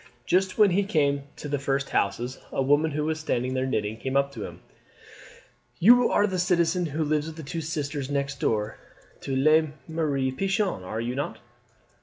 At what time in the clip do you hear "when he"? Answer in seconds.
0.57-0.83